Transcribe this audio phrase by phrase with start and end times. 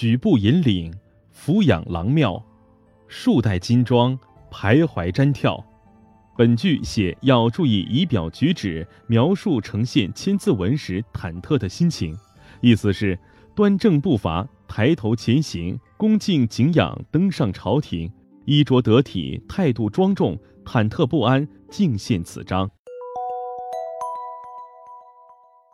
[0.00, 0.94] 举步引领，
[1.32, 2.40] 俯仰郎庙，
[3.08, 4.16] 数代金装，
[4.48, 5.60] 徘徊瞻眺。
[6.36, 12.16] 本句写要注意仪表举止，描述呈现千字文时忐忑的心情，
[12.60, 13.18] 意思是
[13.56, 18.08] 端正步伐，抬头前行，恭敬敬仰登上朝廷，
[18.44, 22.70] 衣着得体，态度庄重，忐忑不安，敬献此章。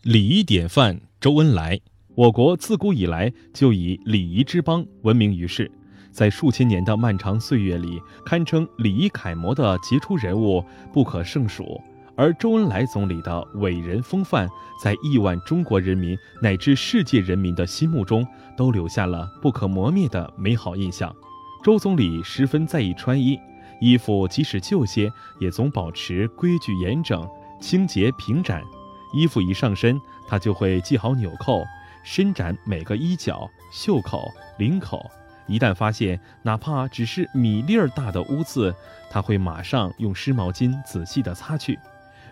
[0.00, 1.78] 礼仪典范，周恩来。
[2.16, 5.70] 我国自古以来就以礼仪之邦闻名于世，
[6.10, 11.78] 在数千年的漫长岁月里，堪称礼仪楷模的杰出人物不可胜数。
[12.16, 14.48] 而周恩来总理的伟人风范，
[14.82, 21.14] 在亿万中国人民乃至世界人民的心目中，都留下了不可磨灭的美好印象。
[21.62, 23.38] 周总理十分在意穿衣，
[23.78, 27.28] 衣服即使旧些，也总保持规矩严整、
[27.60, 28.62] 清洁平展。
[29.12, 31.62] 衣服一上身，他就会系好纽扣。
[32.06, 35.10] 伸展每个衣角、袖口、领口，
[35.48, 38.72] 一旦发现哪怕只是米粒儿大的污渍，
[39.10, 41.76] 他会马上用湿毛巾仔细地擦去。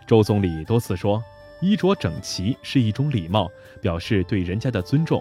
[0.06, 1.20] 周总理多次说，
[1.60, 3.50] 衣着整齐是一种礼貌，
[3.82, 5.20] 表示对人家的尊重。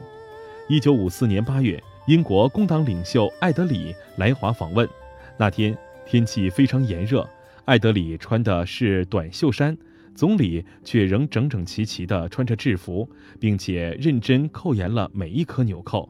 [0.70, 4.88] 一九五四年八月，英国工党领袖艾德里来华访问，
[5.36, 7.28] 那天天气非常炎热，
[7.66, 9.76] 艾德里穿的是短袖衫。
[10.16, 16.08] 总理却仍整整齐齐地穿着制服，并且认真扣严了每一颗纽扣。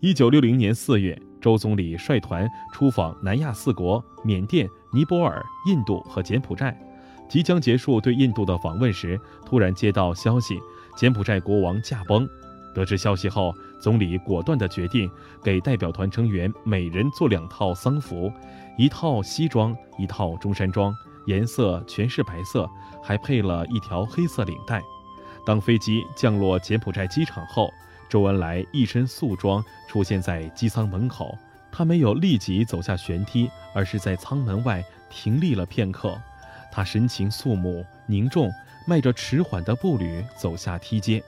[0.00, 6.78] 一九六零年四月，周总理率团出访南亚四国：缅甸、尼泊尔、印度和柬埔寨。
[7.28, 10.58] 即将结束对印度的访问时，突然接到消息，
[10.96, 12.28] 柬埔寨国王驾崩。
[12.74, 15.10] 得知消息后，总理果断地决定
[15.42, 18.30] 给代表团成员每人做两套丧服，
[18.78, 20.94] 一套西装，一套中山装。
[21.26, 22.68] 颜色全是白色，
[23.02, 24.82] 还配了一条黑色领带。
[25.44, 27.70] 当飞机降落柬埔寨机场后，
[28.08, 31.36] 周恩来一身素装出现在机舱门口。
[31.70, 36.18] 他没有立即走下舷梯，而是在舱门外停立了片刻。
[36.72, 38.50] 他神情肃穆凝重，
[38.86, 41.22] 迈着迟缓的步履走下梯阶。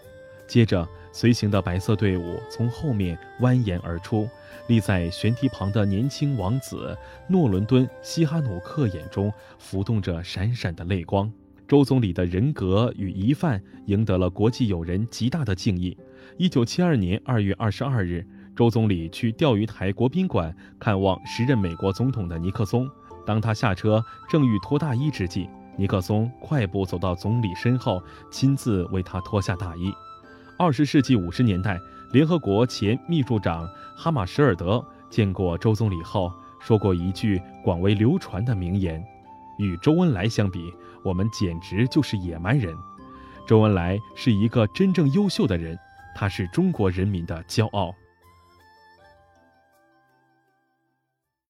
[0.47, 0.88] 接着，
[1.19, 4.29] 随行的白色队伍从后面蜿蜒而出，
[4.69, 6.97] 立在悬梯旁的年轻王子
[7.27, 11.29] 诺伦敦·西哈努克眼中浮动着闪闪的泪光。
[11.67, 15.99] 周总理的人格与仪范赢得了国际友人极大的敬意。
[16.37, 18.25] 一九七二年二月二十二日，
[18.55, 22.89] 周总理去钓鱼台国宾馆看望时任美国总统的尼克松。
[23.27, 24.00] 当他下车
[24.31, 28.00] 正欲脱大衣之际，尼克松快步走到总理身后，
[28.31, 29.93] 亲自为他脱下大衣。
[30.58, 31.80] 二十世纪五十年代，
[32.10, 39.00] 联合国前秘书长哈马什尔德见过周总理后，说过一句广为流传的名言
[39.60, 40.74] ：“与周恩来相比，
[41.04, 42.76] 我们简直就是野蛮人。”
[43.46, 45.78] 周恩来是一个真正优秀的人，
[46.12, 47.94] 他是中国人民的骄傲。